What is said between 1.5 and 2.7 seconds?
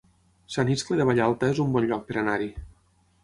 es un bon lloc per anar-hi